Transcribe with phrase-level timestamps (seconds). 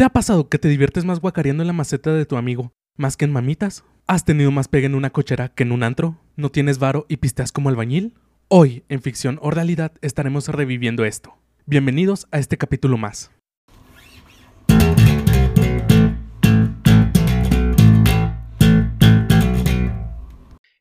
[0.00, 3.18] ¿Te ha pasado que te diviertes más guacareando en la maceta de tu amigo más
[3.18, 3.84] que en mamitas?
[4.06, 6.16] ¿Has tenido más pegue en una cochera que en un antro?
[6.36, 8.14] ¿No tienes varo y pisteas como albañil?
[8.48, 11.36] Hoy, en ficción o realidad, estaremos reviviendo esto.
[11.66, 13.30] Bienvenidos a este capítulo más.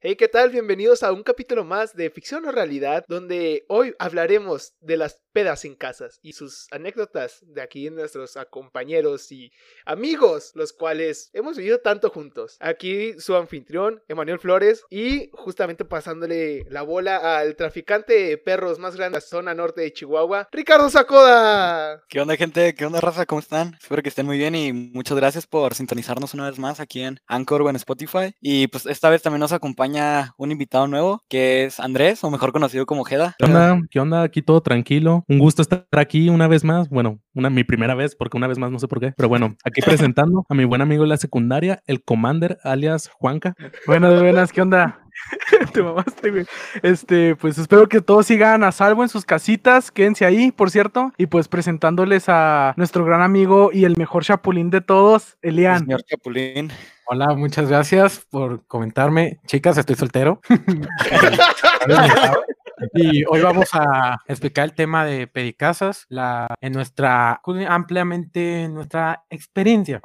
[0.01, 0.49] Hey, ¿qué tal?
[0.49, 5.65] Bienvenidos a un capítulo más de Ficción o Realidad, donde hoy hablaremos de las pedas
[5.65, 9.51] en casas y sus anécdotas de aquí nuestros compañeros y
[9.85, 12.55] amigos, los cuales hemos vivido tanto juntos.
[12.61, 18.95] Aquí su anfitrión, Emanuel Flores, y justamente pasándole la bola al traficante de perros más
[18.95, 22.01] grande de la zona norte de Chihuahua, Ricardo Sacoda.
[22.07, 22.73] ¿Qué onda, gente?
[22.73, 23.25] ¿Qué onda, raza?
[23.25, 23.75] ¿Cómo están?
[23.81, 27.19] Espero que estén muy bien y muchas gracias por sintonizarnos una vez más aquí en
[27.27, 28.33] Anchor o en Spotify.
[28.39, 29.88] Y pues esta vez también nos acompaña
[30.37, 33.35] un invitado nuevo que es Andrés, o mejor conocido como Jeda.
[33.37, 33.81] ¿Qué onda?
[33.89, 34.23] ¿Qué onda?
[34.23, 35.25] Aquí todo tranquilo.
[35.27, 36.89] Un gusto estar aquí una vez más.
[36.89, 39.13] Bueno, una mi primera vez, porque una vez más no sé por qué.
[39.15, 43.55] Pero bueno, aquí presentando a mi buen amigo de la secundaria, el Commander, alias Juanca.
[43.87, 44.99] Buenas, buenas, ¿qué onda?
[45.73, 46.45] Te mamaste, güey.
[46.81, 49.91] Este, pues espero que todos sigan a salvo en sus casitas.
[49.91, 51.11] Quédense ahí, por cierto.
[51.17, 55.79] Y pues presentándoles a nuestro gran amigo y el mejor chapulín de todos, Elian.
[55.79, 56.71] Señor Chapulín.
[57.11, 59.39] Hola, muchas gracias por comentarme.
[59.47, 60.41] Chicas, estoy soltero.
[62.93, 69.25] y hoy vamos a explicar el tema de pedicasas, la, en nuestra, ampliamente en nuestra
[69.31, 70.03] experiencia.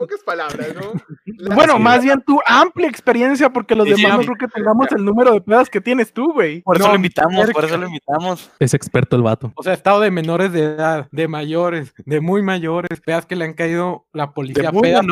[0.00, 0.92] Pocas palabras, ¿no?
[1.26, 4.86] La- Bueno, más bien tu amplia experiencia, porque los Sí, demás no creo que tengamos
[4.92, 6.62] el número de pedas que tienes tú, güey.
[6.62, 8.50] Por eso No, lo invitamos, por eso lo invitamos.
[8.58, 9.52] Es experto el vato.
[9.56, 13.44] O sea, estado de menores de edad, de mayores, de muy mayores, pedas que le
[13.44, 15.04] han caído la policía, De muy pedas,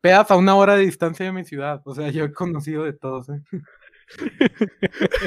[0.00, 1.82] pedas a una hora de distancia de mi ciudad.
[1.84, 3.28] O sea, yo he conocido de todos.
[3.30, 3.40] ¿eh?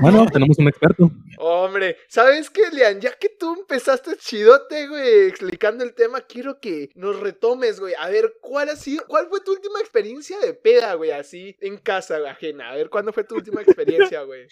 [0.00, 1.10] Bueno, tenemos un experto.
[1.38, 3.00] Hombre, ¿sabes qué, Lian?
[3.00, 7.94] Ya que tú empezaste chidote, güey, explicando el tema, quiero que nos retomes, güey.
[7.98, 11.78] A ver, ¿cuál ha sido, cuál fue tu última experiencia de peda, güey, así en
[11.78, 12.70] casa ajena?
[12.70, 14.46] A ver, ¿cuándo fue tu última experiencia, güey?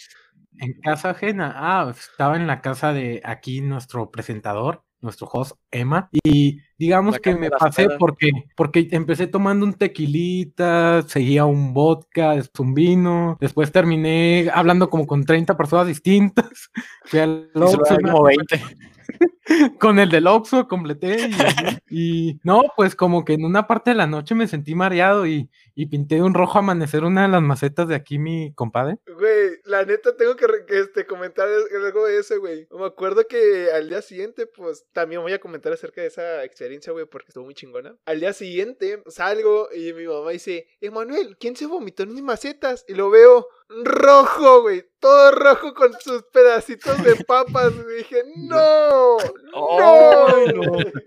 [0.59, 1.53] En casa ajena.
[1.55, 6.09] Ah, estaba en la casa de aquí nuestro presentador, nuestro host Emma.
[6.25, 12.67] Y digamos que me pasé porque, porque empecé tomando un tequilita, seguía un vodka, después
[12.67, 13.39] un vino.
[13.41, 16.71] Después terminé hablando como con 30 personas distintas.
[17.05, 18.61] Fui al Oxxo, como 20.
[19.79, 21.31] con el del Oxxo completé
[21.91, 25.51] y, no, pues como que en una parte de la noche me sentí mareado y,
[25.75, 28.99] y pinté de un rojo amanecer una de las macetas de aquí mi compadre.
[29.07, 32.69] Güey, la neta tengo que, este, comentar algo de eso, güey.
[32.71, 36.93] Me acuerdo que al día siguiente, pues también voy a comentar acerca de esa experiencia,
[36.93, 37.97] güey, porque estuvo muy chingona.
[38.05, 42.85] Al día siguiente salgo y mi mamá dice, Emanuel, ¿quién se vomitó en mis macetas?
[42.89, 43.47] Y lo veo
[43.85, 47.73] rojo, güey, todo rojo con sus pedacitos de papas.
[47.73, 49.17] Y dije, no,
[49.53, 50.27] no.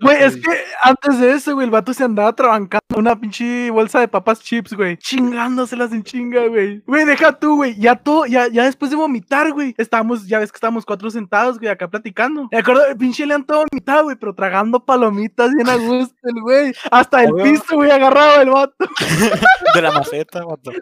[0.01, 0.51] Güey, es que
[0.83, 4.73] antes de eso, güey, el vato se andaba trabancando una pinche bolsa de papas chips,
[4.73, 4.97] güey.
[4.97, 6.81] Chingándoselas en chinga, güey.
[6.85, 7.75] Güey, deja tú, güey.
[7.79, 9.75] Ya todo, ya, ya después de vomitar, güey.
[9.77, 12.47] Estábamos, ya ves que estábamos cuatro sentados, güey, acá platicando.
[12.51, 16.41] Me acuerdo, el pinche Lean todo vomitado, güey, pero tragando palomitas bien a gusto, el
[16.41, 16.73] güey.
[16.89, 17.43] Hasta el Obvio.
[17.43, 18.85] piso, güey, agarrado el vato.
[19.75, 20.71] De la maceta, vato.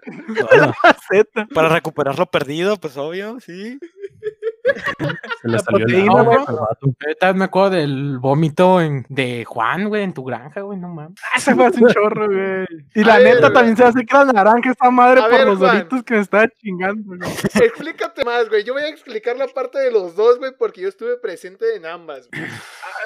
[0.51, 1.47] Ah, Maceta.
[1.53, 3.79] Para recuperar lo perdido, pues obvio, sí.
[5.41, 6.45] Se le La salió el agua.
[7.03, 11.19] Ahorita me acuerdo del vómito en- de Juan, güey, en tu granja, güey, no mames.
[11.33, 12.65] Ah, Se fue hace un chorro, güey.
[12.95, 13.53] Y la A ver, neta güey.
[13.53, 15.77] también se hace que era naranja esta madre A por ver, los Juan.
[15.77, 17.19] doritos que me estaba chingando, güey.
[17.55, 18.63] Explícate más, güey.
[18.63, 21.85] Yo voy a explicar la parte de los dos, güey, porque yo estuve presente en
[21.85, 22.43] ambas, güey.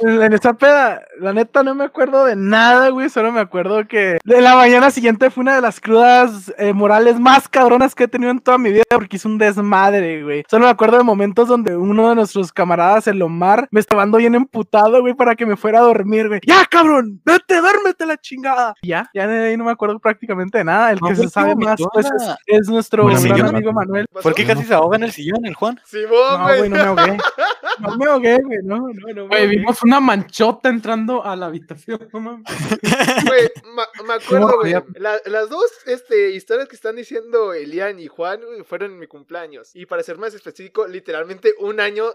[0.02, 3.10] En en esa peda, la neta no me acuerdo de nada, güey.
[3.10, 7.20] Solo me acuerdo que de la mañana siguiente fue una de las crudas eh, morales
[7.20, 10.44] más cabronas que he tenido en toda mi vida porque hice un desmadre, güey.
[10.50, 14.18] Solo me acuerdo de momentos donde uno de nuestros camaradas, el Omar, me estaba dando
[14.18, 16.40] bien emputado, güey, para que me fuera a dormir, güey.
[16.46, 17.22] ¡Ya, cabrón!
[17.26, 18.76] ¡Vete, duérmete la chingada!
[18.82, 20.92] Y ya, ya de ahí no me acuerdo prácticamente de nada.
[20.92, 22.08] El No, que ¿por se sabe más, pues,
[22.46, 24.08] es, nuestro Bueno, gran amigo Manuel.
[24.22, 25.80] ¿Por qué casi se ahoga en el sillón el Juan?
[25.86, 26.58] Simón, No, güey.
[26.60, 27.18] güey, no me ahogué.
[27.80, 28.60] No me ahogué, güey.
[28.64, 29.28] No, no, no.
[29.28, 32.46] Güey, vimos una manchota entrando a la habitación, no mames.
[33.28, 34.74] Güey, ma- me acuerdo, güey.
[34.96, 39.76] la- las dos este, historias que están diciendo Elian y Juan fueron en mi cumpleaños.
[39.76, 42.06] Y para ser más específico, literalmente un año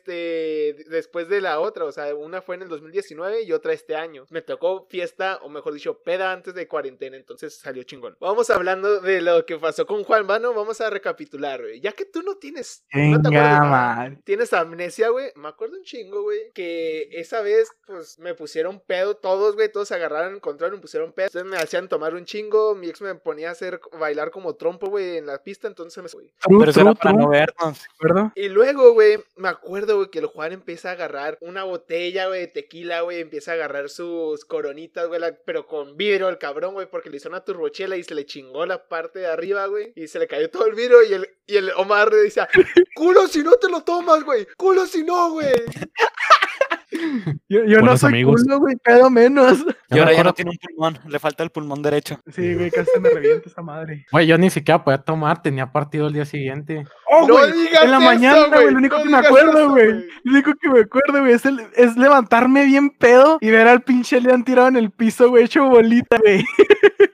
[0.00, 1.84] este, después de la otra.
[1.84, 4.26] O sea, una fue en el 2019 y otra este año.
[4.30, 7.16] Me tocó fiesta, o mejor dicho, peda antes de cuarentena.
[7.16, 8.16] Entonces salió chingón.
[8.20, 10.52] Vamos hablando de lo que pasó con Juan Vano.
[10.54, 11.80] Vamos a recapitular, güey.
[11.80, 12.84] Ya que tú no tienes.
[12.92, 14.12] no te acuerdas.
[14.24, 19.16] Tienes amnesia güey, me acuerdo un chingo, güey, que esa vez, pues, me pusieron pedo
[19.16, 21.26] todos, güey, todos se agarraron en control, me pusieron pedo.
[21.26, 24.88] Entonces me hacían tomar un chingo, mi ex me ponía a hacer, bailar como trompo,
[24.88, 26.08] güey, en la pista, entonces me...
[26.08, 27.86] True, Pero eso era para no vernos.
[28.00, 28.32] ¿verdad?
[28.34, 32.40] Y luego, güey, me acuerdo, güey, que el Juan empieza a agarrar una botella, güey,
[32.40, 36.86] de tequila, güey, empieza a agarrar sus coronitas, güey, pero con vidrio el cabrón, güey,
[36.88, 40.08] porque le hizo una turbochela y se le chingó la parte de arriba, güey, y
[40.08, 42.48] se le cayó todo el vidrio y el, y el Omar le decía,
[42.94, 45.48] culo si no te lo tomas, güey, culo si no, güey.
[47.48, 48.42] Yo, yo no soy amigos.
[48.42, 49.58] culo, güey, pedo menos.
[49.90, 52.18] Y ahora ya no tiene un pulmón, le falta el pulmón derecho.
[52.32, 54.06] Sí, güey, casi se me revienta esa madre.
[54.10, 56.84] Güey, yo ni siquiera podía tomar, tenía partido el día siguiente.
[57.10, 59.16] Oh, No güey, digas en la eso, mañana, güey, güey, lo único no que me
[59.18, 59.86] acuerdo, eso, güey.
[59.92, 60.06] güey.
[60.24, 63.82] Lo único que me acuerdo, güey, es, el- es levantarme bien pedo y ver al
[63.82, 66.44] pinche León tirado en el piso, güey, hecho bolita, güey.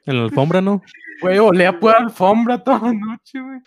[0.06, 0.82] En la alfombra, ¿no?
[1.22, 3.60] Güey, olía pura alfombra toda la noche, güey.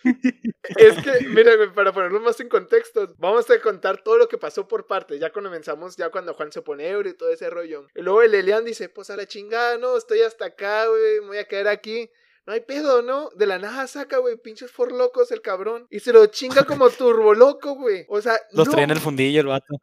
[0.77, 4.37] Es que, mira, güey, para ponerlo más en contexto, vamos a contar todo lo que
[4.37, 5.19] pasó por partes.
[5.19, 7.87] Ya cuando comenzamos, ya cuando Juan se pone ebrio y todo ese rollo.
[7.95, 11.27] Y luego el Elian dice, pues a la chingada, no, estoy hasta acá, güey, me
[11.27, 12.09] voy a quedar aquí.
[12.45, 13.31] No hay pedo, ¿no?
[13.35, 15.87] De la nada saca, güey, pinches for locos el cabrón.
[15.89, 18.05] Y se lo chinga como turbo loco, güey.
[18.07, 19.75] O sea, Los no, traía en el fundillo el vato.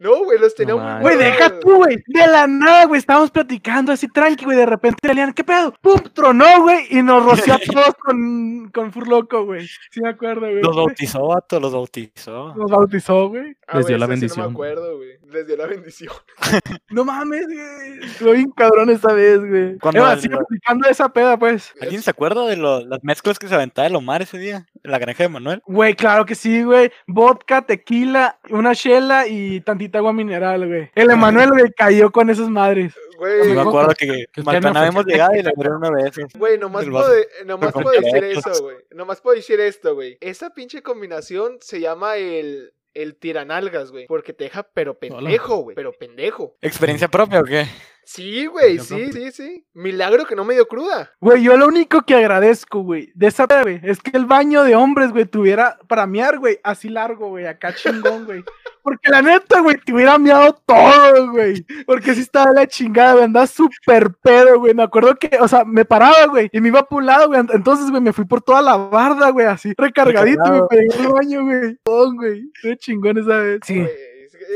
[0.00, 1.02] No, güey, los tenía No muy.
[1.02, 1.96] Güey, deja tú, güey.
[2.06, 4.56] De la nada, güey, estábamos platicando así tranqui, güey.
[4.56, 5.74] De repente León, ¿qué pedo?
[5.80, 6.00] ¡Pum!
[6.14, 7.58] Tronó, güey, y nos roció a
[7.88, 9.66] todos con, con Furloco, güey.
[9.90, 10.62] Sí me acuerdo, güey.
[10.62, 12.54] Los bautizó, vato, los bautizó.
[12.54, 13.56] Nos bautizó, güey.
[13.68, 14.46] Ah, Les dio la eso sí No bendición.
[14.46, 15.10] me acuerdo, güey.
[15.30, 16.12] Les dio la bendición.
[16.90, 18.04] No mames, güey.
[18.04, 19.78] Estuvo bien cabrón esta vez, güey.
[19.78, 21.72] Cuando Eva, el- sigue platicando de esa peda, pues.
[21.80, 24.66] ¿Alguien se acuerda de lo- las mezclas que se aventaba el Omar ese día?
[24.82, 25.62] En la granja de Manuel.
[25.66, 26.90] Güey, claro que sí, güey.
[27.06, 30.90] Vodka, tequila, una chela y tantita agua mineral, güey.
[30.94, 32.94] El Emanuel, güey, cayó con esas madres.
[33.18, 36.14] Güey, me acuerdo que, que habíamos fue- llegado y le abrieron una vez.
[36.34, 37.12] Güey, nomás, puedo,
[37.44, 38.76] nomás puedo decir eso, güey.
[38.92, 40.16] Nomás puedo decir esto, güey.
[40.22, 44.06] Esa pinche combinación se llama el, el tiranalgas, güey.
[44.06, 45.74] Porque te deja pero pendejo, güey.
[45.74, 46.56] Pero pendejo.
[46.60, 47.66] ¿Experiencia propia o qué?
[48.04, 49.66] Sí, güey, sí, sí, sí.
[49.72, 51.12] Milagro que no me dio cruda.
[51.20, 54.74] Güey, yo lo único que agradezco, güey, de esa güey, es que el baño de
[54.74, 58.42] hombres, güey, tuviera para mear, güey, así largo, güey, acá chingón, güey.
[58.82, 61.64] Porque la neta, güey, te hubiera meado todo, güey.
[61.86, 64.74] Porque sí estaba la chingada, güey, andaba súper pedo, güey.
[64.74, 67.40] Me acuerdo que, o sea, me paraba, güey, y me iba por un lado, güey.
[67.52, 71.12] Entonces, güey, me fui por toda la barda, güey, así, recargadito, güey, para llegar al
[71.12, 71.76] baño, güey.
[71.82, 72.50] Todo, güey.
[72.62, 73.60] Qué chingón esa vez.
[73.64, 73.86] Sí.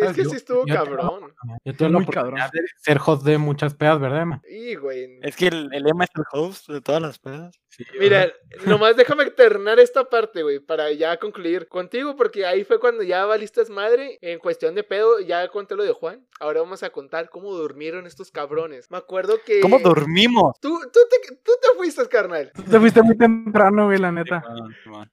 [0.01, 1.35] Es, que Yo- sí estuvo yo tengo- cabrón.
[1.65, 2.51] Yo tuve la Muy oportunidad cabrón.
[2.53, 4.43] de ser host de muchas pedas, ¿verdad, Emma?
[4.49, 5.19] Y, güey.
[5.23, 7.55] Es que el, el Emma es el host de todas las pedas.
[7.99, 8.33] Mira,
[8.67, 13.25] nomás déjame terminar esta parte, güey, para ya concluir contigo, porque ahí fue cuando ya
[13.25, 16.25] valiste madre en cuestión de pedo, ya conté lo de Juan.
[16.39, 18.89] Ahora vamos a contar cómo durmieron estos cabrones.
[18.93, 19.61] Me acuerdo que...
[19.61, 20.57] ¿Cómo dormimos?
[20.61, 22.53] Tú, tú, te, tú te fuiste, carnal.
[22.55, 24.45] Tú te fuiste muy temprano, güey, la neta.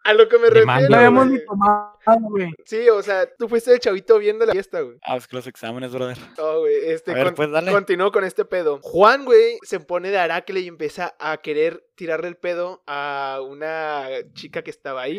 [0.04, 1.98] A lo que me refiero, No habíamos ni tomado,
[2.30, 2.52] güey.
[2.66, 4.98] Sí, o sea, tú fuiste el chavito viendo la fiesta, güey.
[5.04, 6.18] Ah, es que los exámenes, brother.
[6.38, 7.72] Oh, güey, este, ver, con- pues, dale.
[7.72, 8.80] continúo con este pedo.
[8.82, 14.08] Juan, güey, se pone de Aracle y empieza a querer tirarle el pedo a una
[14.34, 15.18] chica que estaba ahí.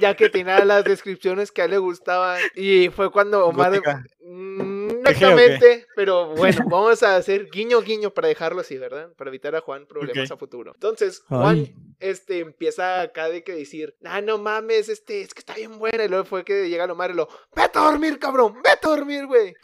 [0.00, 2.40] Ya que tenía las descripciones que a él le gustaban.
[2.56, 3.70] Y fue cuando Omar...
[3.70, 4.02] Gótica.
[5.10, 9.12] Exactamente, pero bueno, vamos a hacer guiño guiño para dejarlo así, ¿verdad?
[9.16, 10.72] Para evitar a Juan problemas a futuro.
[10.74, 11.74] Entonces, Juan Ay.
[12.00, 16.04] este empieza acá de que decir, ah, no mames, este, es que está bien buena.
[16.04, 19.26] Y luego fue que llega lo y lo, vete a dormir, cabrón, vete a dormir,
[19.26, 19.54] güey.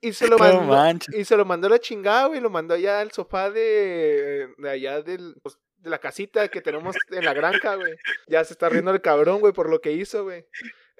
[0.00, 1.14] Y se lo mandó, manches.
[1.14, 4.70] y se lo mandó a la chingada, güey, lo mandó allá al sofá de, de
[4.70, 7.94] allá del, pues, de la casita que tenemos en la granja, güey.
[8.28, 10.44] Ya se está riendo el cabrón, güey, por lo que hizo, güey.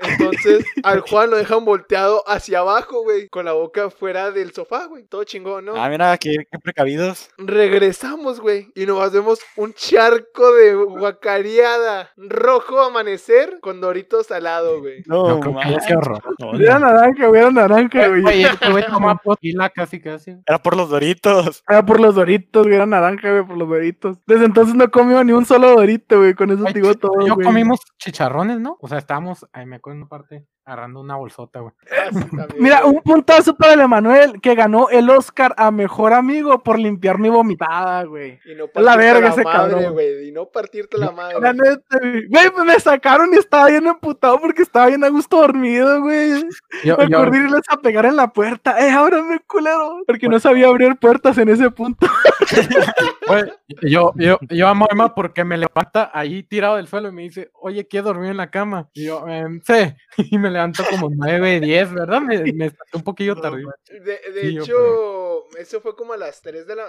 [0.00, 4.86] Entonces, al Juan lo dejan volteado hacia abajo, güey, con la boca fuera del sofá,
[4.86, 5.04] güey.
[5.04, 5.74] Todo chingón, ¿no?
[5.76, 7.30] Ah, mira, qué, qué precavidos.
[7.38, 14.80] Regresamos, güey, y nos vemos un charco de guacareada rojo amanecer con doritos al lado,
[14.80, 15.02] güey.
[15.06, 16.22] No, que ya qué horror.
[16.54, 18.22] Hubiera naranja, hubiera naranja, güey.
[18.22, 20.36] Güey, este güey toma tequila casi, casi.
[20.46, 21.62] Era por los doritos.
[21.68, 24.18] Era por los doritos, güey, era naranja, güey, por los doritos.
[24.26, 27.26] Desde entonces no comió ni un solo dorito, güey, con eso Ay, te digo todo,
[27.26, 27.46] Yo güey.
[27.46, 28.76] comimos chicharrones, ¿no?
[28.80, 31.72] O sea, estábamos, ahí me acuerdo una parte, agarrando una bolsota, güey.
[31.90, 36.78] Ah, Mira, un puntazo para el Emanuel, que ganó el Oscar a Mejor Amigo por
[36.78, 38.38] limpiar mi vomitada, güey.
[38.44, 39.92] Y no la verga la ese madre, cabrón.
[39.94, 40.28] güey.
[40.28, 41.40] Y no partirte la madre.
[41.40, 42.28] La neta, güey.
[42.50, 46.44] Pues me sacaron y estaba bien emputado porque estaba bien a gusto dormido, güey.
[46.84, 48.76] Yo, Me yo- acordé de irles a pegar en la puerta.
[48.86, 50.02] Eh, ábrame, culero.
[50.06, 52.06] Porque no sabía abrir puertas en ese punto.
[53.26, 53.44] güey,
[53.82, 57.22] yo, yo, yo amo a Emma porque me levanta ahí tirado del suelo y me
[57.22, 58.88] dice, oye, ¿quieres dormir en la cama?
[58.92, 59.94] Y yo, em, sí.
[60.30, 62.20] Y me levanto como 9, 10, ¿verdad?
[62.20, 63.72] Me, me un poquillo tardío.
[63.88, 66.86] De, de Sí, yo hecho, eso fue como a las 3 de la...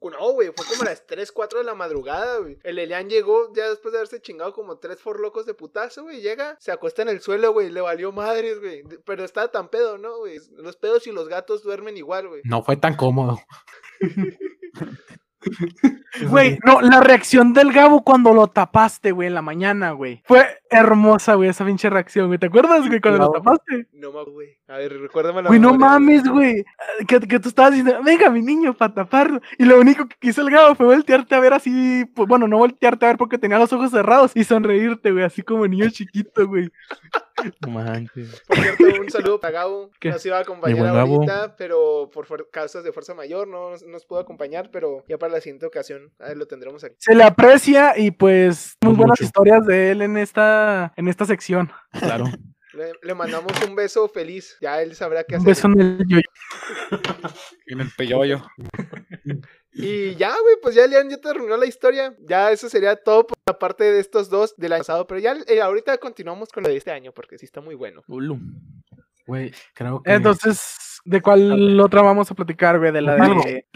[0.00, 2.58] No, güey, fue como a las 3, 4 de la madrugada, güey.
[2.62, 6.20] El Elian llegó ya después de haberse chingado como tres forlocos de putazo, güey.
[6.20, 8.82] Llega, se acuesta en el suelo, güey, le valió madres, güey.
[9.04, 10.38] Pero está tan pedo, ¿no, güey?
[10.56, 12.42] Los pedos y los gatos duermen igual, güey.
[12.44, 13.38] No fue tan cómodo.
[16.28, 20.22] Güey, no, la reacción del Gabo cuando lo tapaste, güey, en la mañana, güey.
[20.24, 22.38] Fue hermosa, güey, esa pinche reacción, güey.
[22.38, 23.44] ¿Te acuerdas, güey, cuando lo Gabo.
[23.44, 23.88] tapaste?
[23.92, 24.48] No mames, güey.
[24.68, 26.64] A ver, recuérdame la Güey, no mames, güey.
[27.08, 29.40] Que, que tú estabas diciendo, venga, mi niño, para taparlo.
[29.58, 32.04] Y lo único que quiso el Gabo fue voltearte a ver así.
[32.14, 35.42] pues, bueno, no voltearte a ver porque tenía los ojos cerrados y sonreírte, güey, así
[35.42, 36.70] como niño chiquito, güey.
[37.68, 38.42] Manches.
[38.46, 39.90] Por cierto, un saludo para Gabo.
[40.00, 40.10] ¿Qué?
[40.10, 41.14] Nos iba a acompañar Gabo.
[41.16, 45.32] ahorita, pero por causas de fuerza mayor no nos- nos pudo acompañar, pero ya para
[45.32, 46.94] la siguiente ocasión lo tendremos aquí.
[46.98, 49.24] Se le aprecia y pues muy buenas Mucho.
[49.24, 51.70] historias de él en esta, en esta sección.
[51.92, 52.24] Claro.
[52.74, 54.56] Le, le mandamos un beso feliz.
[54.60, 55.48] Ya él sabrá qué Un hacer.
[55.48, 56.18] beso en el yo
[57.68, 58.42] En el peyoyo.
[59.74, 62.14] Y ya, güey, pues ya Leon ya terminó la historia.
[62.20, 65.06] Ya eso sería todo por la parte de estos dos del año pasado.
[65.06, 68.02] Pero ya eh, ahorita continuamos con lo de este año porque sí está muy bueno.
[68.06, 68.38] Ulu.
[69.26, 70.12] Güey, creo que.
[70.12, 72.92] Entonces, ¿de cuál otra vamos a platicar, güey?
[72.92, 73.18] De la de,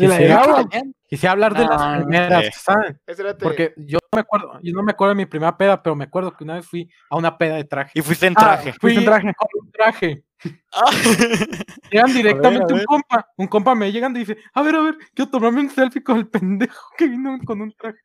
[0.08, 0.68] la.
[1.08, 2.50] Quisiera hablar de Ah, las primeras, sí.
[2.62, 3.00] ¿saben?
[3.06, 3.42] Espérate.
[3.42, 6.04] Porque yo no me acuerdo, yo no me acuerdo de mi primera peda, pero me
[6.04, 7.92] acuerdo que una vez fui a una peda de traje.
[7.94, 8.74] Y fuiste en Ah, traje.
[8.78, 9.34] Fuiste en Fui traje.
[9.34, 10.22] con un traje.
[11.90, 12.84] Llegan directamente a un ver.
[12.86, 16.02] compa, un compa me llegan y dice, a ver, a ver, quiero tomarme un selfie
[16.02, 17.98] con el pendejo que vino con un traje.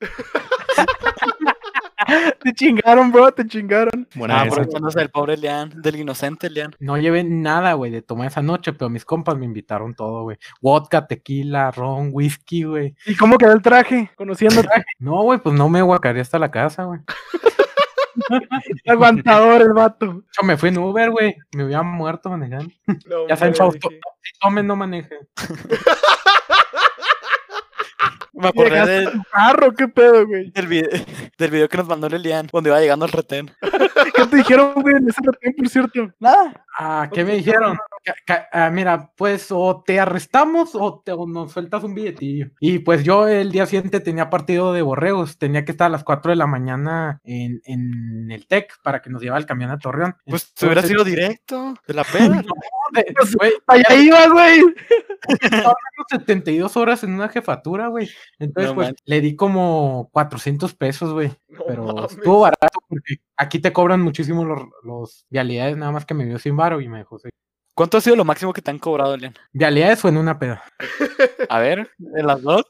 [2.42, 4.08] Te chingaron, bro, te chingaron.
[4.16, 6.74] Buena Ah, aprovechándose del pobre Lean, del inocente Lean.
[6.80, 10.36] No llevé nada, güey, de tomar esa noche, pero mis compas me invitaron todo, güey.
[10.60, 12.96] Vodka, tequila, ron, whisky, güey.
[13.06, 14.10] ¿Y cómo quedó el traje?
[14.16, 14.84] Conociendo traje.
[14.98, 17.00] No, güey, pues no me guacaré hasta la casa, güey.
[18.86, 20.06] Aguantador el vato.
[20.06, 21.36] Yo me fui en Uber, güey.
[21.54, 22.72] Me hubiera muerto manejando.
[23.06, 23.76] No, Ya saben, chavos,
[24.40, 25.18] tomen, no manejen.
[28.32, 30.50] Me acordé del, carro, qué pedo, güey.
[30.50, 30.88] del, video,
[31.38, 33.50] del video que nos mandó Lilian, donde iba llegando al retén.
[34.14, 36.12] ¿Qué te dijeron, güey, en ese retén, por cierto?
[36.18, 36.64] Nada.
[36.78, 37.76] Ah, ¿qué me dijeron?
[38.52, 42.48] Ah, mira, pues o te arrestamos o, te, o nos sueltas un billetillo.
[42.60, 46.02] Y pues yo el día siguiente tenía partido de borregos, tenía que estar a las
[46.04, 49.78] 4 de la mañana en, en el TEC para que nos llevara el camión a
[49.78, 50.16] Torreón.
[50.26, 52.04] Pues te hubieras Entonces, ido directo de la
[53.38, 54.60] güey, Allá iba, güey.
[55.40, 55.74] trabajando
[56.10, 58.08] 72 horas en una jefatura, güey.
[58.38, 61.32] Entonces, No pues le di como 400 pesos, güey.
[61.48, 62.12] No Pero mames.
[62.12, 66.38] estuvo barato porque aquí te cobran muchísimo los, los vialidades, nada más que me dio
[66.38, 67.32] sin varo y me dejó seguir.
[67.74, 69.34] ¿Cuánto ha sido lo máximo que te han cobrado, Lean?
[69.52, 70.62] Vialidades o en una peda.
[71.48, 72.64] A ver, ¿en las dos?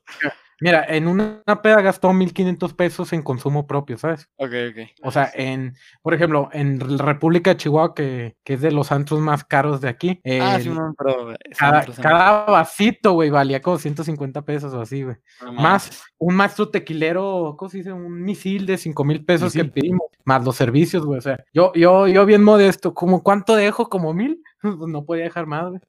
[0.61, 4.29] Mira, en una peda gastó 1500 pesos en consumo propio, ¿sabes?
[4.37, 4.79] Ok, ok.
[5.03, 9.19] O sea, en, por ejemplo, en República de Chihuahua, que, que es de los antros
[9.19, 11.35] más caros de aquí, Ah, el- sí, no, pero...
[11.59, 15.17] cada, cada vasito, güey, valía como 150 pesos o así, güey.
[15.45, 17.93] no Más un maestro tequilero, ¿cómo se dice?
[17.93, 21.19] Un misil de 5 mil pesos que pedimos, más los servicios, güey.
[21.19, 23.89] O sea, yo, yo, yo bien modesto, ¿como cuánto dejo?
[23.89, 24.41] ¿Como mil?
[24.79, 25.81] Pues no podía dejar más, güey.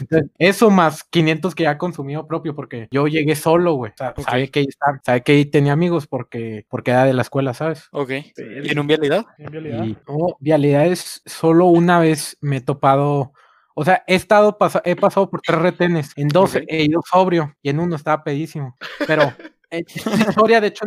[0.00, 3.92] Entonces, Eso más 500 que ya consumido propio, porque yo llegué solo, güey.
[3.92, 7.14] O sea, sabe que ahí está- sabe que ahí tenía amigos porque, porque era de
[7.14, 7.88] la escuela, ¿sabes?
[7.92, 8.10] Ok.
[8.10, 9.26] ¿Y en un vialidad?
[9.38, 9.84] En realidad.
[9.84, 13.32] Y no, vialidades, solo una vez me he topado.
[13.74, 16.10] O sea, he estado pasa- he pasado por tres retenes.
[16.16, 18.76] En dos he ido sobrio y en uno estaba pedísimo.
[19.06, 19.22] Pero
[19.70, 20.84] eh, esta historia, de hecho,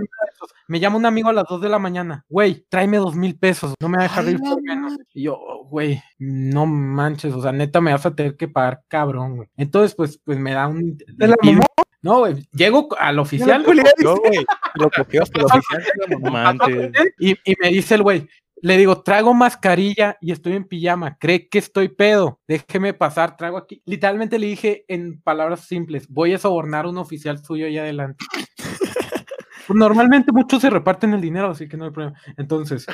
[0.67, 2.25] me llama un amigo a las dos de la mañana.
[2.29, 3.73] Güey, tráeme dos mil pesos.
[3.79, 4.93] No me va a dejar Ay, ir por menos.
[5.13, 7.33] Y yo, "Oh, güey, no manches.
[7.33, 9.49] O sea, neta, me vas a tener que pagar cabrón, güey.
[9.57, 10.97] Entonces, pues, pues me da un.
[10.97, 11.61] ¿Te la mamó?
[12.01, 12.47] No, güey.
[12.51, 13.63] Llego al oficial.
[14.03, 14.45] Yo, güey,
[14.75, 15.45] lo cogió hasta el
[16.25, 16.91] oficial.
[17.19, 18.27] Y, y me dice el güey,
[18.61, 23.57] le digo, traigo mascarilla y estoy en pijama, cree que estoy pedo, déjeme pasar, traigo
[23.57, 23.81] aquí.
[23.85, 28.23] Literalmente le dije en palabras simples, voy a sobornar a un oficial suyo ahí adelante.
[29.69, 32.17] Normalmente muchos se reparten el dinero, así que no hay problema.
[32.37, 32.85] Entonces,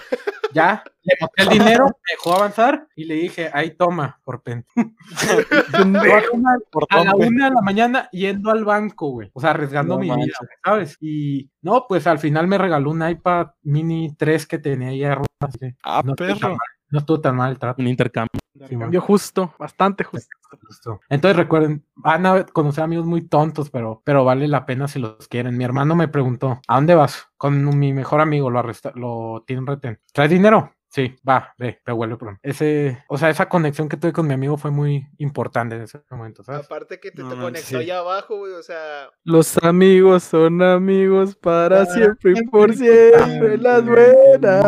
[0.53, 4.65] ya, le mostré el dinero, me dejó avanzar y le dije, ahí toma, por pen.
[6.89, 9.29] A la una de la mañana yendo al banco, güey.
[9.33, 10.97] O sea, arriesgando No mi vida, ¿sabes?
[11.01, 15.03] Y no, pues al final me regaló un iPad mini 3 que tenía ahí
[15.39, 16.49] así que Ah, no, estuvo tan perro.
[16.49, 16.57] mal,
[16.89, 17.81] no estuvo tan mal el trato.
[17.81, 18.39] Un intercambio.
[18.67, 20.29] Sí, justo, bastante justo.
[20.65, 20.99] Justo.
[21.09, 25.27] Entonces recuerden, van a conocer amigos muy tontos, pero, pero vale la pena si los
[25.27, 25.57] quieren.
[25.57, 27.27] Mi hermano me preguntó, ¿a dónde vas?
[27.37, 29.99] Con mi mejor amigo, lo arresta, lo tiene en retén.
[30.11, 30.73] ¿Traes dinero?
[30.97, 32.39] Sí, va, ve, revuelve pronto.
[32.41, 36.01] Ese, o sea, esa conexión que tuve con mi amigo fue muy importante en ese
[36.09, 36.65] momento, ¿sabes?
[36.65, 37.75] Aparte que te, No te conectó sí.
[37.75, 38.53] allá abajo, güey.
[38.53, 43.53] O sea, Los amigos son amigos para siempre y por siempre.
[43.53, 44.65] en Las buenas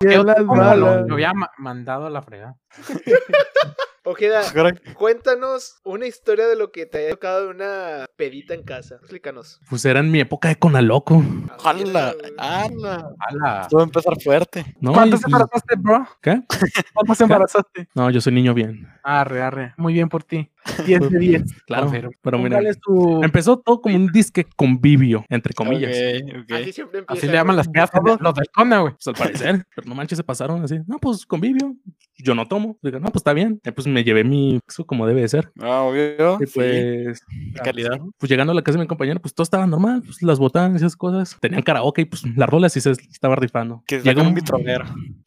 [0.00, 0.78] me en las malas.
[0.78, 2.56] lo, lo había ma- mandado a la fregada.
[4.10, 4.72] Ojeda, Caray.
[4.94, 8.96] cuéntanos una historia de lo que te haya tocado en una pedita en casa.
[8.96, 9.60] Explícanos.
[9.70, 11.22] Pues era en mi época de Conaloco.
[11.64, 12.14] ¡Hala!
[12.38, 13.10] ¡Hala!
[13.18, 13.60] Ala.
[13.62, 14.64] Esto va a empezar fuerte.
[14.80, 14.92] ¿No?
[14.92, 16.06] ¿Cuántos Y- embarazaste, bro?
[16.20, 16.42] ¿Qué?
[16.94, 17.88] ¿Cuántos embarazaste?
[17.94, 18.88] No, yo soy niño bien.
[19.02, 19.74] Arre, arre.
[19.76, 20.50] Muy bien por ti.
[20.86, 21.42] 10 de 10.
[21.66, 21.90] Claro.
[22.22, 23.20] Pero mira, su...
[23.22, 25.96] empezó todo como un disque convivio, entre comillas.
[25.96, 26.52] Ok, ok.
[26.52, 27.18] Así siempre empieza.
[27.18, 27.90] Así le llaman las pedas
[28.20, 28.94] los del Cona, güey.
[28.94, 30.78] Pues al parecer, pero no manches, se pasaron así.
[30.86, 31.76] No, pues convivio.
[32.18, 32.76] Yo no tomo.
[32.82, 33.60] Digo, no, pues está bien.
[33.64, 35.52] Eh, pues me llevé mi eso como debe de ser.
[35.60, 36.38] Ah, obvio.
[36.42, 37.98] Y sí, pues, de calidad.
[38.18, 40.02] pues llegando a la casa de mi compañero, pues todo estaba normal.
[40.04, 41.36] Pues las botanas y esas cosas.
[41.40, 43.82] Tenían karaoke y pues las rolas sí se estaba rifando.
[43.86, 44.34] Que Llega un.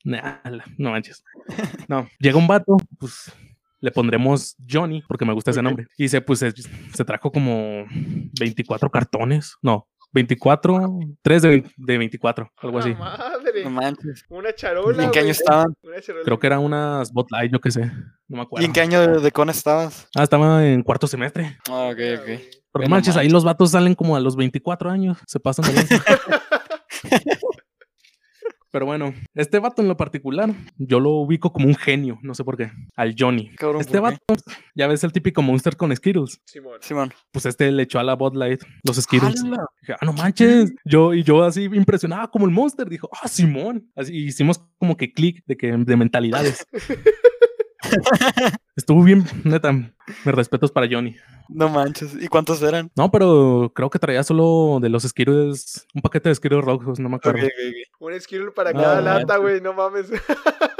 [0.03, 1.23] Nah, la- no manches.
[1.87, 3.31] No, llega un vato, pues
[3.83, 5.87] le pondremos Johnny, porque me gusta ese nombre.
[5.97, 7.83] Y se, pues, se, se trajo como
[8.39, 9.57] 24 cartones.
[9.61, 12.95] No, 24, 3 de, de 24, algo así.
[12.97, 13.65] ¡Ah, madre!
[13.65, 14.23] No manches.
[14.29, 15.01] Una charola.
[15.01, 15.75] ¿Y en qué año estaban?
[16.23, 17.85] Creo que era una Spotlight, yo qué sé.
[18.29, 18.65] No me ¿Y acuerdo.
[18.67, 20.07] en qué año de, de con estabas?
[20.15, 21.57] Ah, estaba en cuarto semestre.
[21.69, 22.25] Ah, ok, ok.
[22.71, 25.17] Pero no manches, ahí los vatos salen como a los 24 años.
[25.27, 25.83] Se pasan de.
[28.73, 30.49] Pero bueno, este vato en lo particular,
[30.79, 33.51] yo lo ubico como un genio, no sé por qué, al Johnny.
[33.55, 34.17] Cabrón, este vato,
[34.73, 36.41] ya ves el típico monster con Skittles.
[36.43, 36.79] Simón.
[36.81, 37.13] Simón.
[37.31, 39.43] Pues este le echó a la Bud Light los Skittles.
[39.89, 40.73] Ah, no manches.
[40.85, 42.89] Yo, y yo así impresionado como el monster.
[42.89, 43.91] Dijo, ah, Simón.
[43.95, 46.65] Así hicimos como que clic de que de mentalidades.
[48.75, 49.71] Estuvo bien, neta.
[49.71, 51.15] Mis respetos para Johnny.
[51.49, 52.15] No manches.
[52.19, 52.89] ¿Y cuántos eran?
[52.95, 57.09] No, pero creo que traía solo de los Skittles, un paquete de Skittles rojos, no
[57.09, 57.47] me acuerdo.
[57.99, 59.61] Un skill para No cada lata, güey.
[59.61, 60.07] No mames.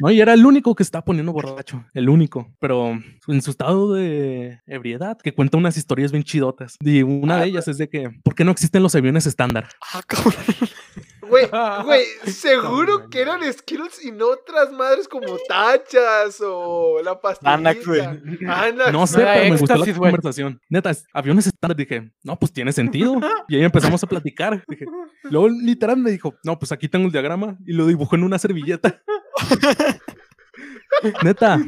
[0.00, 2.50] No, y era el único que estaba poniendo borracho, el único.
[2.58, 6.76] Pero en su estado de ebriedad, que cuenta unas historias bien chidotas.
[6.80, 9.68] Y una de ellas es de que, ¿por qué no existen los aviones estándar?
[9.92, 10.34] Ah, cabrón.
[11.32, 11.48] Güey,
[11.84, 17.54] güey, seguro No, que eran skills y no otras madres como tachas o la pastillita.
[17.54, 18.00] Anax, güey.
[18.46, 18.92] Anax.
[18.92, 20.60] No sé, pero me gustó la conversación.
[20.68, 21.76] Neta, es- aviones estándar.
[21.76, 23.16] Dije, no, pues tiene sentido.
[23.48, 24.62] Y ahí empezamos a platicar.
[24.68, 24.84] Dije,
[25.24, 28.38] luego literal me dijo, no, pues aquí tengo el diagrama y lo dibujó en una
[28.38, 29.02] servilleta.
[31.24, 31.58] Neta,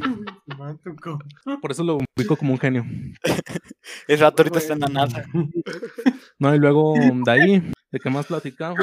[1.61, 2.85] por eso lo ubico como un genio.
[4.07, 5.25] Ese vato ahorita está en la NASA.
[6.39, 6.93] No, y luego
[7.25, 8.77] de ahí, ¿de qué más platicamos?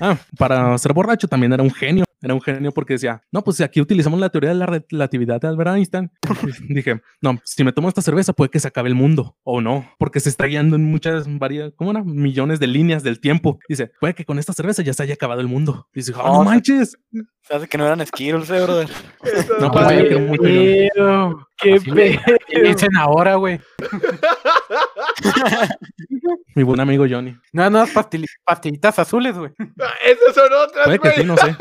[0.00, 2.04] Ah, para ser borracho también era un genio.
[2.20, 5.46] Era un genio porque decía, no, pues aquí utilizamos la teoría de la relatividad de
[5.48, 6.10] Albert Einstein.
[6.68, 9.36] Dije, no, si me tomo esta cerveza puede que se acabe el mundo.
[9.44, 12.02] O no, porque se está guiando en muchas, varias, ¿cómo era?
[12.02, 13.60] Millones de líneas del tiempo.
[13.68, 15.86] Dice, puede que con esta cerveza ya se haya acabado el mundo.
[15.94, 16.98] Dice, oh, no manches.
[17.42, 18.88] Se hace que no eran Skittles, eh, brother.
[19.60, 20.10] No, pues, madres.
[20.10, 22.20] yo en- Pero, qué pedo.
[22.48, 23.60] ¿Qué dicen ahora, güey?
[26.54, 27.36] Mi buen amigo Johnny.
[27.52, 29.52] No, no, pastili- pastillitas azules, güey.
[30.04, 31.20] Esas son otras, Puede que güey.
[31.20, 31.56] sí, no sé.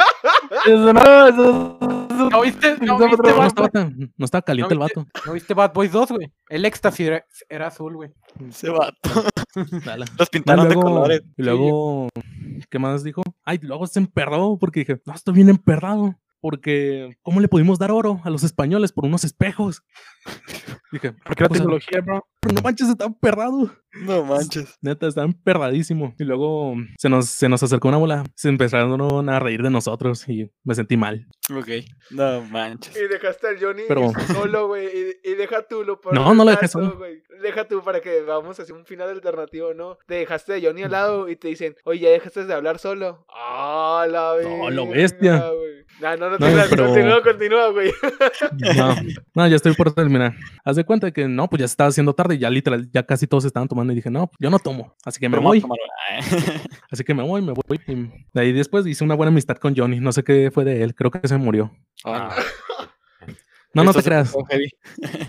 [0.66, 1.78] Eso no, eso-
[2.10, 2.78] eso- ¿No viste?
[2.82, 5.10] ¿No No, viste, No estaba, tan- no estaba caliente el ¿No viste- vato.
[5.26, 6.32] ¿No viste Bad Boys 2, güey?
[6.50, 8.10] El éxtasis era, era azul, güey.
[8.50, 9.10] Ese vato.
[9.86, 10.06] Dale.
[10.18, 11.22] Los No, pintaron luego, de colores.
[11.38, 12.10] y luego,
[12.70, 13.22] ¿qué más dijo?
[13.46, 16.16] Ay, luego se emperró porque dije, no, estoy bien emperrado.
[16.40, 19.82] Porque, ¿cómo le pudimos dar oro a los españoles por unos espejos?
[20.92, 22.28] Dije, Porque la tecnología, bro.
[22.48, 23.72] Pero no manches, está emperrado.
[24.02, 24.78] No manches.
[24.82, 26.14] Neta, está emperradísimo.
[26.20, 28.24] Y luego se nos, se nos acercó una bola.
[28.36, 31.26] Se empezaron a reír de nosotros y me sentí mal.
[31.56, 31.68] Ok.
[32.12, 32.96] No manches.
[32.96, 34.86] Y dejaste al Johnny Pero- solo, güey.
[35.24, 37.00] Y, y deja tú lo peor No, no lo dejé solo.
[37.42, 39.98] Deja tú para que vamos hacia un final alternativo, ¿no?
[40.06, 43.26] Te dejaste a Johnny al lado y te dicen, oye, ya dejaste de hablar solo.
[43.34, 45.44] Ah, la No, lo bestia.
[46.02, 47.92] No, no, no, No, pero- continúa, continúa, güey.
[48.78, 48.96] No,
[49.34, 50.36] no, ya estoy por terminar.
[50.64, 53.04] Haz de cuenta que no, pues ya se estaba haciendo tarde y ya literal, ya
[53.04, 54.96] casi todos estaban tomando y dije, no, yo no tomo.
[55.04, 55.64] Así que me Pero voy.
[56.92, 57.82] Así que me voy, me voy.
[57.88, 57.96] Y
[58.34, 60.00] de ahí después hice una buena amistad con Johnny.
[60.00, 60.96] No sé qué fue de él.
[60.96, 61.72] Creo que se murió.
[62.06, 62.34] Ah,
[63.74, 64.34] No, no esto te creas.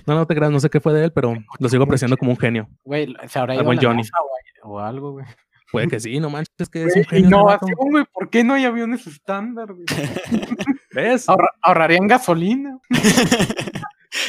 [0.06, 0.50] No, no te creas.
[0.52, 2.68] No sé qué fue de él, pero lo sigo apreciando como un genio.
[2.84, 4.02] Güey, se habrá Al ido a buen la Johnny.
[4.02, 5.26] Güey, o algo, güey.
[5.70, 7.26] Puede que sí, no manches, es que es un genio.
[7.26, 8.04] Innovación, güey.
[8.10, 9.84] ¿Por qué no hay aviones estándar, güey?
[10.94, 11.28] ¿Ves?
[11.28, 12.78] Ahorra- ahorrarían gasolina.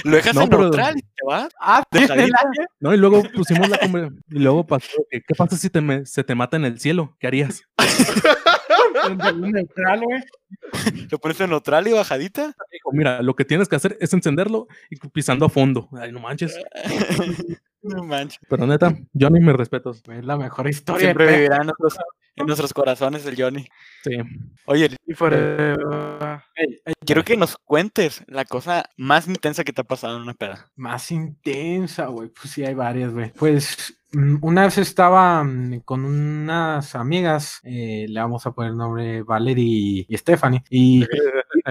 [0.04, 1.50] Lo dejas No, en pero- neutral y te vas.
[1.60, 1.84] Ah.
[2.80, 3.80] No, y luego pusimos la
[4.30, 7.16] Y luego pasó que, ¿qué pasa si te me- se te mata en el cielo?
[7.20, 7.62] ¿Qué harías?
[9.42, 10.24] neutral, güey.
[11.10, 12.54] Lo pones en neutral y bajadita.
[12.72, 15.90] Dijo, mira, lo que tienes que hacer es encenderlo y pisando a fondo.
[16.00, 16.58] Ay, no manches.
[17.82, 18.40] No manches.
[18.50, 20.02] Pero neta, Johnny, mis respetos.
[20.12, 21.00] Es la mejor historia.
[21.08, 21.98] Siempre vivirá en nuestros,
[22.36, 23.68] en nuestros corazones el Johnny.
[24.04, 24.18] Sí.
[24.66, 25.78] Oye, Y forever.
[27.06, 30.70] quiero que nos cuentes la cosa más intensa que te ha pasado en una peda.
[30.76, 32.30] Más intensa, güey.
[32.30, 33.32] Pues sí, hay varias, güey.
[33.34, 39.24] Pues una vez estaba mm, con unas amigas, eh, le vamos a poner el nombre
[39.24, 41.06] Valerie y Stephanie, y,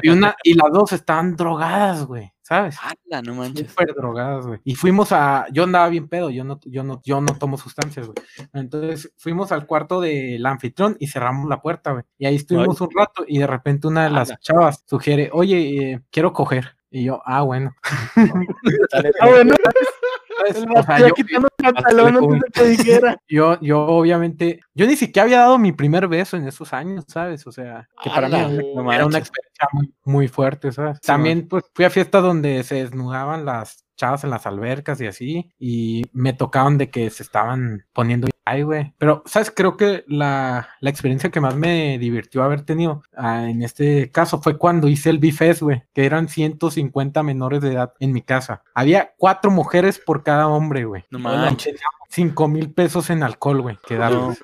[0.03, 2.33] y, una, y las dos estaban drogadas, güey.
[2.43, 2.79] ¿Sabes?
[2.81, 3.69] ¡Hala, no manches!
[3.69, 4.59] Súper drogadas, güey.
[4.65, 5.45] Y fuimos a.
[5.53, 8.17] Yo andaba bien pedo, yo no, yo no, yo no tomo sustancias, güey.
[8.55, 12.05] Entonces fuimos al cuarto del anfitrión y cerramos la puerta, güey.
[12.17, 16.01] Y ahí estuvimos un rato y de repente una de las chavas sugiere, oye, eh,
[16.11, 16.79] quiero coger.
[16.91, 17.75] Y yo, ah, bueno.
[19.21, 19.55] Ah, bueno.
[20.99, 23.17] Yo, quitando el pantalón antes de que dijera.
[23.29, 27.47] yo, yo obviamente, yo ni siquiera había dado mi primer beso en esos años, ¿sabes?
[27.47, 29.19] O sea, que para mí era una- era una manches.
[29.29, 31.01] experiencia muy, muy fuerte, ¿sabes?
[31.01, 35.51] También, pues, fui a fiestas donde se desnudaban las chavas en las albercas y así,
[35.59, 38.93] y me tocaban de que se estaban poniendo ay, güey.
[38.99, 39.53] Pero, ¿sabes?
[39.55, 44.41] Creo que la, la experiencia que más me divirtió haber tenido ah, en este caso
[44.41, 48.63] fue cuando hice el bifes, güey, que eran 150 menores de edad en mi casa.
[48.75, 51.05] Había cuatro mujeres por cada hombre, güey.
[51.11, 51.75] No manches.
[51.75, 54.43] teníamos Cinco mil pesos en alcohol, güey, que darles.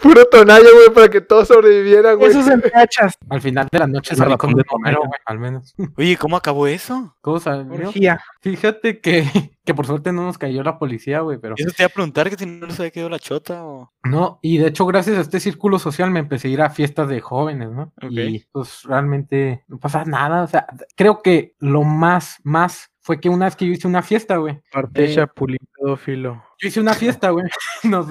[0.00, 2.30] Puro tonayo, güey, para que todos sobrevivieran, güey.
[2.30, 3.16] Esos empachas.
[3.28, 4.98] Al final de la noche salí con de Tonayo.
[4.98, 5.74] güey, al menos.
[5.96, 7.14] Oye, ¿cómo acabó eso?
[7.20, 7.88] ¿Cómo salió?
[7.88, 8.20] Orgía.
[8.40, 9.24] Fíjate que,
[9.64, 11.54] que por suerte no nos cayó la policía, güey, pero...
[11.56, 13.92] Eso te iba a preguntar que si no les había quedado la chota o...
[14.04, 17.08] No, y de hecho gracias a este círculo social me empecé a ir a fiestas
[17.08, 17.92] de jóvenes, ¿no?
[18.02, 18.10] Ok.
[18.10, 23.28] Y pues realmente no pasa nada, o sea, creo que lo más, más fue que
[23.28, 24.60] una vez que yo hice una fiesta, güey.
[24.70, 26.44] Parte Eh, chapulín pedófilo.
[26.60, 27.44] Yo hice una fiesta, güey.
[27.82, 28.06] No.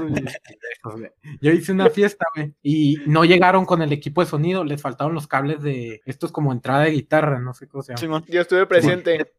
[1.39, 2.53] Yo hice una fiesta, güey.
[2.61, 4.65] Y no llegaron con el equipo de sonido.
[4.65, 6.01] Les faltaron los cables de.
[6.05, 7.99] Estos como entrada de guitarra, no sé cómo se llama.
[7.99, 8.25] Simón.
[8.27, 9.31] Yo estuve presente.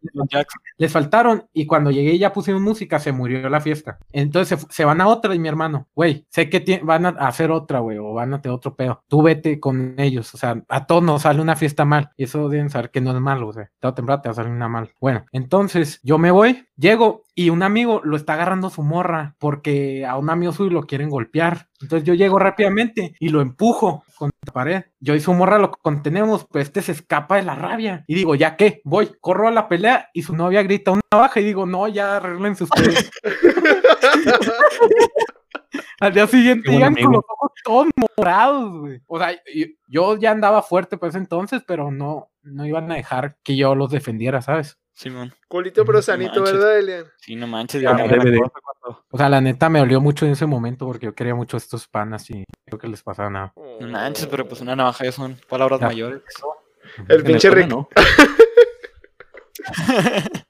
[0.79, 1.47] Les faltaron.
[1.53, 3.99] Y cuando llegué y ya pusieron música, se murió la fiesta.
[4.13, 7.81] Entonces se, van a otra y mi hermano, güey, sé que van a hacer otra,
[7.81, 9.03] güey, o van a tener otro pedo.
[9.09, 10.35] Tú vete con ellos.
[10.35, 12.11] O sea, a todos nos sale una fiesta mal.
[12.17, 13.49] Y eso deben saber que no es malo.
[13.49, 14.91] O sea, temprano te va a salir una mal.
[15.01, 20.05] Bueno, entonces yo me voy, llego y un amigo lo está agarrando su morra porque
[20.07, 21.69] a un amigo suyo lo quieren golpear.
[21.83, 24.85] Entonces yo llego rápidamente y lo empujo contra la pared.
[25.01, 28.05] Yo y su morra lo contenemos, pero este se escapa de la rabia.
[28.07, 28.81] Y digo, ¿ya qué?
[28.85, 32.17] Voy, corro a la pelea y su novia grita una baja y digo, no, ya
[32.17, 33.11] arreglense ustedes.
[36.01, 39.01] Al día siguiente llegan con los ojos todos morados, güey.
[39.07, 39.39] O sea,
[39.87, 43.75] yo ya andaba fuerte por ese entonces, pero no, no iban a dejar que yo
[43.75, 44.79] los defendiera, ¿sabes?
[44.95, 45.33] Simón.
[45.49, 46.43] Culito pero sanito.
[46.43, 47.07] ¿verdad, Elian?
[47.17, 47.83] Sí, no manches.
[47.83, 48.53] Ya, me cuando-
[49.11, 51.59] O sea, la neta me dolió mucho en ese momento porque yo quería mucho a
[51.59, 53.53] estos panas y creo que les pasaba nada.
[53.81, 55.87] No manches, pero pues una navaja ya son palabras Ya.
[55.87, 56.23] mayores.
[57.09, 57.69] El pinche Rick.
[57.69, 57.89] ¿no?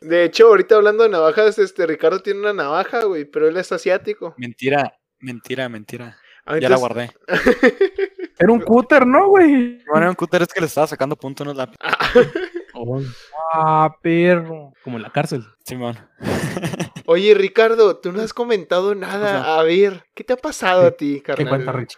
[0.00, 3.70] De hecho, ahorita hablando de navajas, este Ricardo tiene una navaja, güey, pero él es
[3.72, 4.34] asiático.
[4.38, 6.16] Mentira, mentira, mentira.
[6.46, 7.10] Ah, Ya la guardé.
[8.38, 9.82] Era un cúter, ¿no, güey?
[9.90, 11.78] Bueno, un cúter es que le estaba sacando punto en los lápices.
[12.76, 13.00] Oh,
[13.52, 14.72] Ah, perro.
[14.82, 15.44] como en la cárcel.
[15.64, 15.96] Simón.
[17.06, 19.56] Oye, Ricardo, tú no has comentado nada.
[19.56, 21.48] A ver, ¿qué te ha pasado a ti, ¿Qué carnal?
[21.50, 21.96] cuenta, Rich?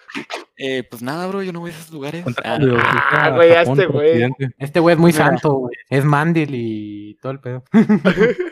[0.59, 2.25] Eh, pues nada, bro, yo no voy a esos lugares.
[2.43, 4.31] Ah, ah, a güey, a Japón este güey.
[4.59, 5.27] Este güey es muy Mira.
[5.27, 5.75] santo, güey.
[5.91, 7.65] Es Mandil y todo el pedo.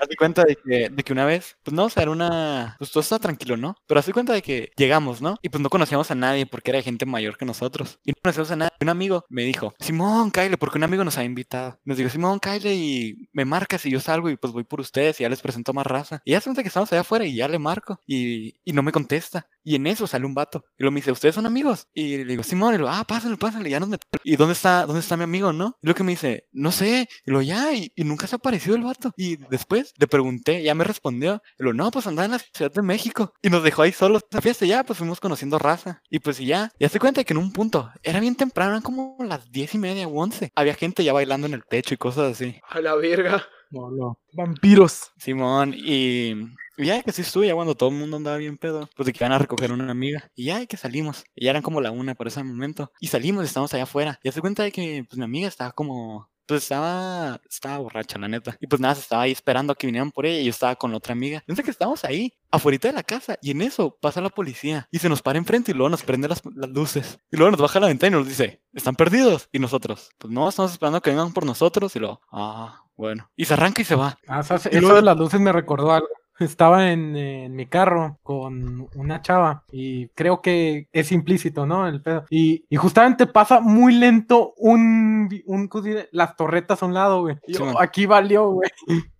[0.00, 2.76] Haz de cuenta de que, de que una vez, pues no, o sea, era una.
[2.78, 3.76] Pues todo estaba tranquilo, ¿no?
[3.86, 5.36] Pero haz de cuenta de que llegamos, ¿no?
[5.42, 7.98] Y pues no conocíamos a nadie porque era gente mayor que nosotros.
[8.04, 8.70] Y no conocíamos a nadie.
[8.80, 11.78] Un amigo me dijo, Simón, Kyle, porque un amigo nos ha invitado.
[11.84, 15.20] Nos dijo, Simón, Kyle, y me marcas y yo salgo y pues voy por ustedes
[15.20, 16.22] y ya les presento más raza.
[16.24, 18.92] Y ya se que estamos allá afuera y ya le marco y, y no me
[18.92, 19.46] contesta.
[19.62, 20.64] Y en eso sale un vato.
[20.78, 21.88] Y lo me dice, ¿ustedes son amigos?
[21.94, 24.84] Y le digo, Simón, y lo, ah, pásale, pásale, ya nos met- ¿Y dónde está,
[24.86, 25.76] dónde está mi amigo, no?
[25.80, 27.08] Lo que me dice, no sé.
[27.26, 29.12] Y lo, ya, y, nunca se ha aparecido el vato.
[29.16, 31.42] Y después le pregunté, ya me respondió.
[31.58, 33.32] Y lo, no, pues andaba en la Ciudad de México.
[33.42, 34.66] Y nos dejó ahí solos la fiesta.
[34.66, 36.02] Ya, pues fuimos conociendo raza.
[36.10, 39.16] Y pues ya, ya se cuenta que en un punto, era bien temprano, eran como
[39.20, 40.52] las diez y media o once.
[40.54, 42.60] Había gente ya bailando en el techo y cosas así.
[42.68, 43.44] A la verga.
[43.72, 44.20] No, no.
[44.32, 45.10] Vampiros.
[45.18, 46.34] Simón, y
[46.76, 49.12] y ya que sí estuve, ya cuando todo el mundo andaba bien pedo, pues de
[49.12, 50.30] que iban a recoger una amiga.
[50.34, 52.90] Y ya que salimos, y ya eran como la una por ese momento.
[53.00, 54.18] Y salimos, y estábamos allá afuera.
[54.22, 56.28] Y hace cuenta de que pues mi amiga estaba como.
[56.46, 58.56] Pues estaba, estaba borracha, la neta.
[58.60, 60.76] Y pues nada, se estaba ahí esperando a que vinieran por ella y yo estaba
[60.76, 61.38] con la otra amiga.
[61.40, 64.98] Entonces que estábamos ahí, afuera de la casa, y en eso pasa la policía y
[64.98, 67.18] se nos para enfrente y luego nos prende las, las luces.
[67.30, 69.48] Y luego nos baja la ventana y nos dice, ¿están perdidos?
[69.52, 71.94] Y nosotros, pues no, estamos esperando a que vengan por nosotros.
[71.96, 73.30] Y luego, ah, bueno.
[73.36, 74.18] Y se arranca y se va.
[74.28, 76.08] Ah, Eso de las luces me recordó algo.
[76.40, 81.86] Estaba en, en mi carro con una chava y creo que es implícito, ¿no?
[81.86, 82.24] El pedo.
[82.30, 85.70] Y, y justamente pasa muy lento un, un
[86.12, 87.36] las torretas a un lado, güey.
[87.46, 88.70] Y yo, Sí, aquí valió, güey.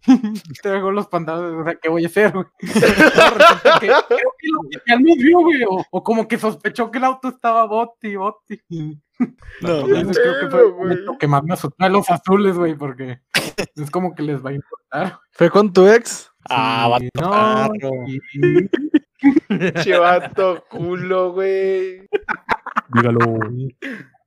[0.63, 2.47] Te dejó los pantalones, o sea, ¿qué voy a hacer, güey?
[2.59, 3.99] Creo
[4.39, 8.17] que oficial nos vio, güey, o, o como que sospechó que el auto estaba bote,
[8.17, 8.63] bote.
[9.61, 13.21] No, Entonces creo que fue momento que más me asustó a los azules, güey, porque
[13.77, 15.21] es como que les va a importar.
[15.33, 16.31] ¿Fue con tu ex?
[16.51, 17.91] Ah, Sí, vato no, parro.
[18.07, 18.21] y-
[19.83, 22.07] Chivato culo, güey.
[22.93, 23.21] Dígalo.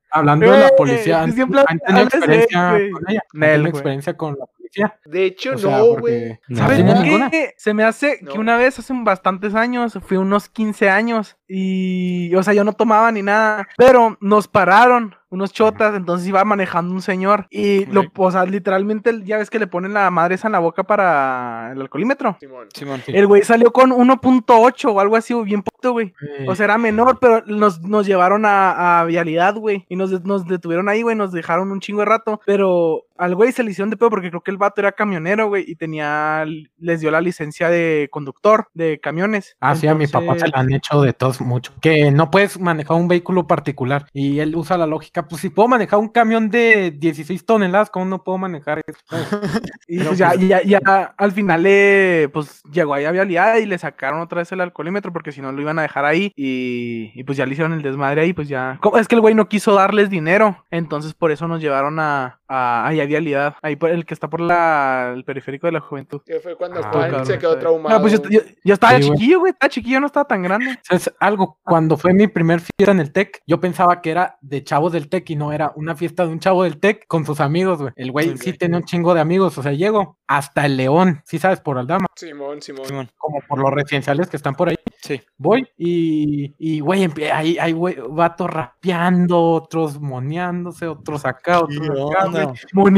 [0.10, 3.22] Hablando de la policía, tú ¿han, siempre han tenido hablas de experiencia con ella?
[3.34, 5.00] ¿Han Nel, experiencia con la policía?
[5.06, 6.40] De hecho, O sea, no, güey.
[6.48, 6.58] No.
[6.58, 7.54] ¿Sabes ¿Tienes qué?
[7.58, 8.32] Se me hace No.
[8.32, 12.74] que una vez, hace bastantes años, fui unos 15 años y, o sea, yo no
[12.74, 18.04] tomaba ni nada, pero nos pararon unos chotas, entonces iba manejando un señor y, lo,
[18.16, 21.72] o sea, literalmente, ya ves que le ponen la madre esa en la boca para
[21.74, 22.38] el alcoholímetro.
[22.40, 22.68] Simón.
[22.74, 23.02] Simón.
[23.08, 26.14] El güey salió con 1.8 o algo así, o bien poquito, güey.
[26.48, 29.86] O sea, era menor, pero nos, nos llevaron a, a vialidad, güey.
[29.90, 31.16] Y nos, nos detuvieron ahí, güey.
[31.16, 32.42] Nos dejaron un chingo de rato.
[32.46, 35.48] Pero al güey se le hicieron de pedo porque creo que el vato era camionero,
[35.48, 35.64] güey.
[35.68, 36.46] Y tenía,
[36.78, 39.56] les dio la licencia de conductor de camiones.
[39.60, 41.74] Ah, sí, a mi papá se la han hecho de todos mucho.
[41.82, 44.08] Que no puedes manejar un vehículo particular.
[44.14, 48.06] Y él usa la lógica, pues si puedo manejar un camión de 16 toneladas, ¿cómo
[48.06, 49.00] no puedo manejar eso?
[49.90, 50.80] Y Pero ya, pues- ya, ya
[51.18, 55.14] al final le, pues llegó ahí a vialidad y le sacaron otra vez el alcoholímetro
[55.14, 57.82] porque si no lo iban a dejar ahí y, y pues ya le hicieron el
[57.82, 58.78] desmadre ahí, pues ya.
[58.82, 58.98] ¿Cómo?
[58.98, 62.86] Es que el güey no quiso darles dinero, entonces por eso nos llevaron a, a,
[62.88, 66.22] ahí vialidad, ahí por el que está por la, el periférico de la juventud.
[66.26, 67.96] Que fue cuando Ah, se quedó traumado.
[67.96, 70.78] No, pues yo, yo- yo estaba Sí, chiquillo, güey, estaba chiquillo, no estaba tan grande.
[70.84, 71.58] ¿Sabes algo?
[71.64, 75.10] Cuando fue mi primer fiesta en el TEC, yo pensaba que era de chavos del
[75.10, 77.94] TEC y no era una fiesta de un chavo del TEC con sus amigos, güey.
[77.96, 81.22] El güey Sí, sí tenía un chingo de amigos, o sea, llego hasta el León,
[81.26, 82.86] sí sabes, por Aldama, Simón, Simón.
[82.86, 83.10] Simón.
[83.18, 84.76] como por los residenciales que están por ahí.
[85.02, 85.22] Sí.
[85.38, 92.18] Voy y, y güey, ahí hay güey, vatos rapeando, otros moneándose, otros acá, otros ¿Qué
[92.18, 92.48] acá, güey.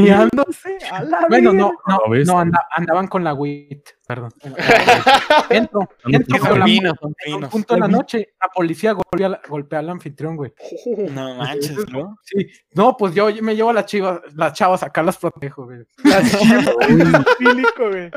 [0.08, 4.30] A la Bueno, no, no, no, anda- andaban con la WIT, perdón.
[5.50, 7.50] Entro, entro Con la vino, moto, con en un vino.
[7.50, 10.52] punto de la noche, la policía golpea, al- golpea al anfitrión, güey.
[11.10, 12.16] No manches, ¿no?
[12.22, 15.80] Sí, no, pues yo me llevo a las chivas, las chavas acá las protejo, güey.
[16.04, 16.74] Las chivas,
[17.78, 18.10] güey.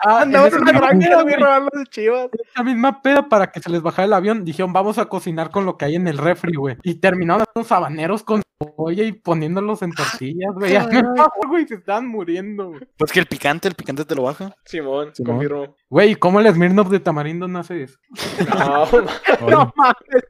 [0.00, 2.28] Andamos en güey, robando las chivas.
[2.52, 5.64] esa misma peda para que se les bajara el avión, dijeron, vamos a cocinar con
[5.64, 6.76] lo que hay en el refri, güey.
[6.82, 10.72] Y terminaron los habaneros con cebolla y poniéndolos en tortillas, güey.
[11.48, 12.80] Güey, se estaban muriendo, güey.
[12.96, 14.54] Pues que el picante, el picante te lo baja.
[14.64, 15.32] Simón, Simón.
[15.36, 15.76] confirmo.
[15.88, 17.98] Güey, ¿cómo el Smirnoff de tamarindo no hace eso?
[18.58, 18.84] No,
[19.48, 20.24] No mames.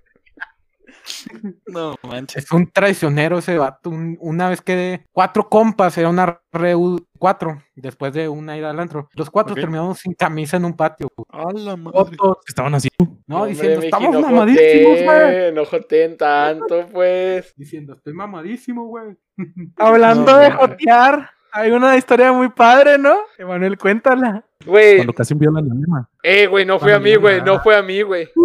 [1.67, 2.45] No manches.
[2.45, 3.89] Es un traicionero ese vato.
[3.91, 8.79] Un- una vez que cuatro compas, era una reu cuatro, después de una ida al
[8.79, 9.09] antro.
[9.15, 9.61] Los cuatro Ok.
[9.61, 11.11] terminamos sin camisa en un patio.
[11.17, 11.27] güey.
[11.31, 11.99] A la madre.
[12.17, 12.39] Fotos.
[12.47, 12.89] Estaban así.
[13.29, 15.53] No, hombre, diciendo, Miki, estamos no mamadísimos, güey.
[15.53, 17.55] No joteen tanto, pues.
[17.57, 19.17] Diciendo, estoy mamadísimo, güey.
[19.77, 23.15] Hablando No, de jotear, hay una historia muy padre, ¿no?
[23.39, 24.45] Emanuel, cuéntala.
[24.67, 26.09] Güey, Cuando casi violan a Emma.
[26.23, 28.29] eh, güey, no fue a mí, güey, no fue a mí, güey.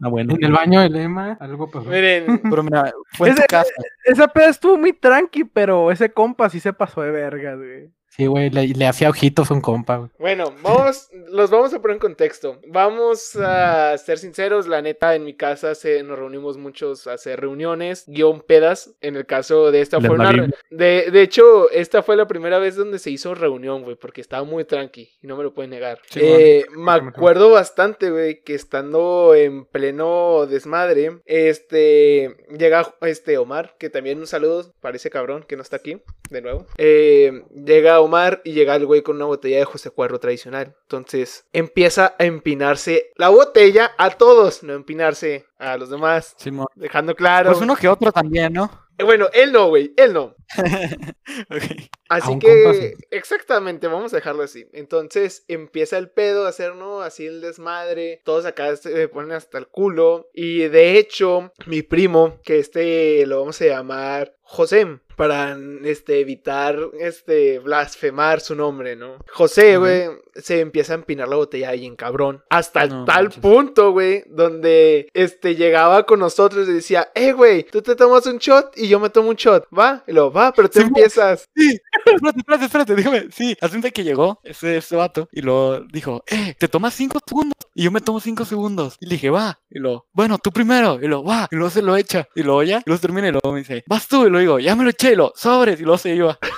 [0.00, 0.34] Ah, bueno.
[0.36, 1.90] En el baño de Lema, algo pasó.
[1.90, 3.70] Miren, Pero mira, fue en tu Ese- casa.
[4.04, 7.90] Esa peda estuvo muy tranqui, pero ese compa sí se pasó de verga, güey.
[8.16, 10.10] Sí, güey, le, le hacía ojitos a un compa, güey.
[10.18, 12.58] Bueno, vamos, los vamos a poner en contexto.
[12.68, 17.40] Vamos a ser sinceros, la neta, en mi casa se, nos reunimos muchos a hacer
[17.40, 18.94] reuniones, guion pedas.
[19.02, 22.98] En el caso de esta re- De, de hecho, esta fue la primera vez donde
[22.98, 25.98] se hizo reunión, güey, porque estaba muy tranqui y no me lo pueden negar.
[26.08, 33.74] Sí, Eh, me acuerdo bastante, güey, que estando en pleno desmadre, este, llega este Omar,
[33.78, 36.00] que también un saludo, parece cabrón que no está aquí,
[36.30, 36.66] de nuevo.
[36.78, 38.05] Eh, llega Omar
[38.44, 40.76] y llega el güey con una botella de José Cuerro tradicional.
[40.82, 46.34] Entonces empieza a empinarse la botella a todos, no empinarse a los demás.
[46.38, 46.66] Simón.
[46.74, 47.50] Dejando claro.
[47.50, 48.70] Pues uno que otro también, ¿no?
[48.98, 50.34] Eh, Bueno, él no, güey, él no.
[52.08, 54.68] Así que, exactamente, vamos a dejarlo así.
[54.72, 57.00] Entonces empieza el pedo a hacer, ¿no?
[57.00, 58.20] Así el desmadre.
[58.24, 60.28] Todos acá se ponen hasta el culo.
[60.32, 66.78] Y de hecho, mi primo, que este lo vamos a llamar José, para este, evitar
[67.00, 69.16] este, blasfemar su nombre, ¿no?
[69.32, 72.44] José, güey, se empieza a empinar la botella ahí en cabrón.
[72.50, 73.40] Hasta No tal manches.
[73.42, 78.38] punto, güey, donde este, llegaba con nosotros y decía, eh, güey, tú te tomas un
[78.38, 80.02] shot y yo me tomo un shot, ¿va?
[80.06, 80.88] Y lo, va, pero Sí, güey.
[80.88, 81.44] empiezas.
[81.54, 83.28] Sí, espérate, espérate, espérate, déjame.
[83.30, 87.52] Sí, día que llegó ese, ese vato y lo dijo, eh, te tomas cinco segundos
[87.74, 88.96] y yo me tomo cinco segundos.
[89.00, 89.60] Y le dije, va.
[89.70, 90.98] Y lo, bueno, tú primero.
[91.00, 91.46] Y lo, va.
[91.50, 92.26] Y luego se lo echa.
[92.34, 94.26] Y luego ya, y luego se termina y luego me dice, vas tú.
[94.26, 95.12] Y lo digo, ya me lo eché.
[95.12, 95.78] Y lo, sobres.
[95.78, 96.38] Y luego se iba.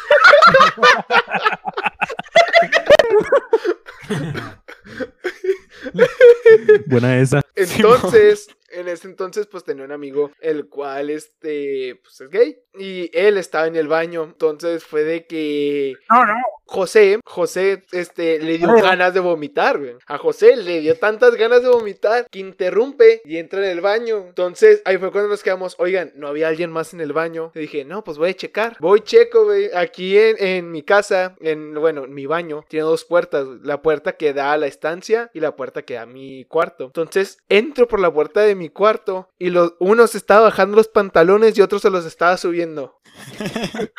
[6.87, 7.42] Buena esa.
[7.55, 8.48] Entonces,
[8.88, 12.57] en ese entonces, pues tenía un amigo, el cual, este, pues es gay.
[12.79, 14.24] y él estaba en el baño.
[14.24, 16.35] Entonces fue de que No, no.
[16.70, 19.94] José, José, este, le dio ganas de vomitar, güey.
[20.07, 24.18] A José le dio tantas ganas de vomitar que interrumpe y entra en el baño.
[24.29, 27.53] Entonces, ahí fue cuando nos quedamos, oigan, ¿no había alguien más en el baño?
[27.55, 28.77] Le dije, no, pues voy a checar.
[28.81, 29.70] Voy checo, güey.
[29.74, 33.46] Aquí en, en mi casa, en, bueno, en mi baño, tiene dos puertas.
[33.62, 36.85] La puerta que da a la estancia y la puerta que da a mi cuarto.
[36.85, 40.86] Entonces, entro por la puerta de mi cuarto y los, uno se estaba bajando los
[40.86, 43.00] pantalones y otro se los estaba subiendo.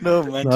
[0.00, 0.54] No, manches.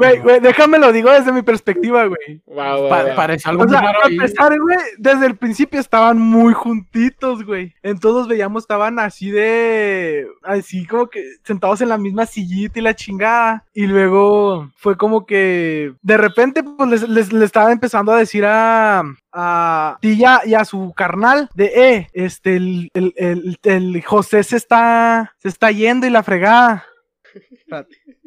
[0.00, 2.40] Güey, güey, déjame lo digo desde mi perspectiva, güey.
[2.46, 4.16] Wow, Pa- parece algo O muy sea, raro a ahí.
[4.16, 7.74] pesar, güey, desde el principio estaban muy juntitos, güey.
[7.82, 10.26] En todos veíamos, estaban así de.
[10.42, 13.64] Así como que sentados en la misma sillita y la chingada.
[13.74, 15.92] Y luego fue como que.
[16.00, 19.02] De repente, pues les, les- le estaba empezando a decir a.
[19.32, 24.02] A ti y a, y a su carnal de, eh, este, el, el, el, el
[24.02, 26.84] José se está, se está yendo y la fregada.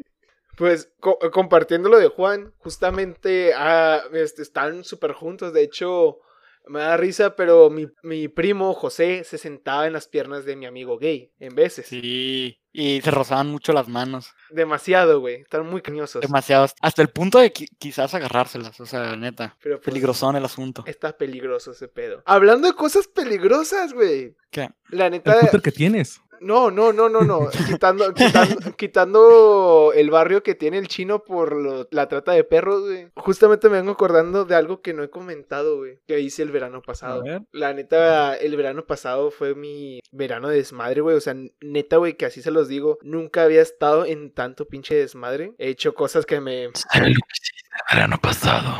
[0.56, 5.52] Pues co- compartiendo lo de Juan, justamente ah, este, están súper juntos.
[5.52, 6.18] De hecho,
[6.66, 10.66] me da risa, pero mi, mi primo José se sentaba en las piernas de mi
[10.66, 11.86] amigo gay, en veces.
[11.88, 14.30] Sí, y se rozaban mucho las manos.
[14.50, 15.42] Demasiado, güey.
[15.42, 16.22] Están muy cañosos.
[16.22, 16.74] Demasiados.
[16.80, 18.80] Hasta el punto de qui- quizás agarrárselas.
[18.80, 19.56] O sea, neta.
[19.62, 20.84] Pero pues, Peligrosón el asunto.
[20.86, 22.22] Está peligroso ese pedo.
[22.26, 24.34] Hablando de cosas peligrosas, güey.
[24.50, 24.70] ¿Qué?
[24.88, 25.38] La El neta.
[25.40, 26.20] cúter que tienes.
[26.40, 27.48] No, no, no, no, no.
[27.66, 32.82] Quitando, quitando, quitando el barrio que tiene el chino por lo- la trata de perros,
[32.82, 33.08] güey.
[33.16, 35.98] Justamente me vengo acordando de algo que no he comentado, güey.
[36.06, 37.22] Que hice el verano pasado.
[37.52, 41.16] La neta, el verano pasado fue mi verano de desmadre, güey.
[41.16, 42.98] O sea, neta, güey, que así se los digo.
[43.02, 45.54] Nunca había estado en tanto pinche desmadre.
[45.58, 46.64] He hecho cosas que me.
[46.64, 47.14] el
[47.90, 48.72] verano pasado?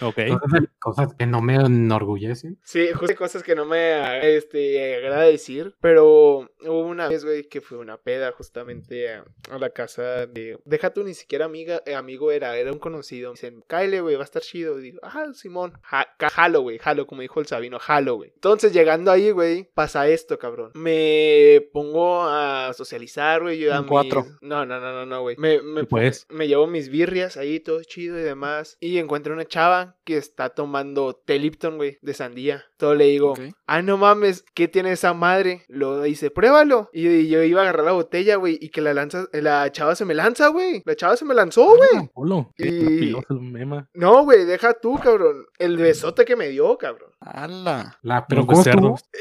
[0.00, 0.16] Ok.
[0.40, 2.58] Cosas, cosas que no me enorgullecen.
[2.62, 5.74] Sí, justo cosas que no me este, agrada decir.
[5.80, 10.58] Pero hubo una vez, güey, que fue una peda justamente a, a la casa de.
[10.64, 13.32] Deja tú ni siquiera amiga, eh, amigo era, era un conocido.
[13.32, 14.78] Dicen, cáele, güey, va a estar chido.
[14.78, 18.32] Y digo, ah, Simón, ja, jalo, güey, jalo, como dijo el Sabino, jalo, güey.
[18.34, 20.70] Entonces, llegando ahí, güey, pasa esto, cabrón.
[20.74, 23.58] Me pongo a socializar, güey.
[23.58, 24.26] Yo a mis- cuatro.
[24.40, 25.36] No, no, no, no, no, güey.
[25.38, 26.26] Me, me, ¿Qué pues?
[26.30, 28.76] me llevo mis birrias ahí, todo chido y demás.
[28.80, 32.64] Y encuentro una chava que está tomando té Lipton, güey, de sandía.
[32.76, 33.40] Todo le digo, Ok.
[33.66, 35.64] ah, no mames, ¿qué tiene esa madre?
[35.68, 36.90] Lo dice, pruébalo.
[36.92, 39.94] Y, y yo iba a agarrar la botella, güey, y que la lanza, la chava
[39.94, 40.82] se me lanza, güey.
[40.84, 42.10] La chava se me lanzó, güey.
[42.14, 42.48] Hola.
[42.58, 43.88] Y- Rápido, se lo mema.
[43.94, 45.46] No, güey, deja tú, cabrón.
[45.58, 47.10] El besote que me dio, cabrón.
[47.20, 47.98] ¡Hala!
[48.02, 48.44] La, pero.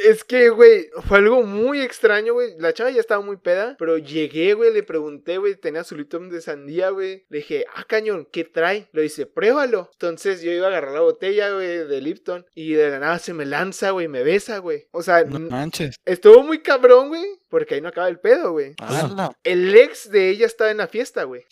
[0.04, 2.50] Es que, güey, fue algo muy extraño, güey.
[2.58, 6.30] La chava ya estaba muy peda, pero llegué, güey, le pregunté, güey, tenía su Lipton
[6.30, 7.26] de sandía, güey.
[7.30, 8.88] Le dije, ah, cañón, ¿qué trae?
[8.92, 9.90] Lo dice, pruébalo.
[10.02, 13.36] Entonces yo iba a agarrar la botella, güey, de Lipton y de la nada se
[13.36, 14.88] me lanza, güey, me besa, güey.
[14.92, 15.96] O sea, No manches.
[16.06, 18.74] estuvo muy cabrón, güey, porque ahí no acaba el pedo, güey.
[18.80, 19.32] ¡Hala!
[19.44, 21.44] El ex de ella estaba en la fiesta, güey.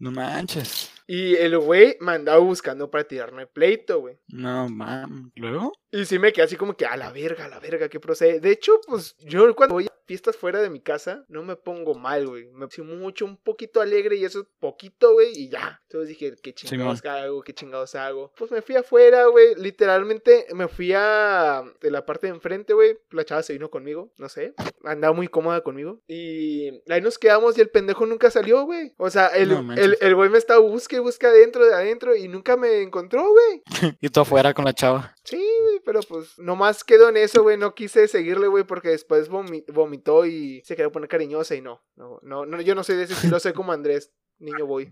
[0.00, 0.90] No manches.
[1.06, 4.18] Y el güey me andaba buscando para tirarme pleito, güey.
[4.26, 5.30] No mames.
[5.36, 5.72] ¿Luego?
[5.92, 8.40] Y sí me quedé así como que a la verga, a la verga, ¿qué procede?
[8.40, 12.28] De hecho, pues yo cuando voy fiestas fuera de mi casa, no me pongo mal,
[12.28, 12.46] güey.
[12.52, 15.80] Me pongo mucho, un poquito alegre y eso es poquito, güey, y ya.
[15.84, 17.42] Entonces dije, ¿qué chingados hago?
[17.42, 18.30] ¿Qué chingados hago?
[18.36, 19.54] Pues me fui afuera, güey.
[19.54, 22.98] Literalmente me fui a de la parte de enfrente, güey.
[23.10, 24.52] La chava se vino conmigo, no sé.
[24.84, 26.02] Andaba muy cómoda conmigo.
[26.06, 28.92] Y ahí nos quedamos y el pendejo nunca salió, güey.
[28.98, 32.28] O sea, el, No el, el güey me estaba busque busca adentro de adentro y
[32.28, 33.62] nunca me encontró, güey.
[34.02, 35.14] Y tú afuera con la chava.
[35.24, 35.42] Sí,
[35.84, 37.56] pero pues nomás quedó en eso, güey.
[37.56, 41.82] No quise seguirle, güey, porque después vomi- vomitó y se quedó poner cariñosa y no.
[41.96, 44.12] No, no, no, yo no soy de ese estilo, soy como Andrés.
[44.38, 44.90] Niño voy.